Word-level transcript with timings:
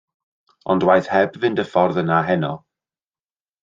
Ond 0.71 0.85
waeth 0.87 1.11
heb 1.15 1.31
fynd 1.43 1.61
y 1.67 1.69
ffordd 1.75 1.99
yna 2.05 2.19
heno. 2.31 2.53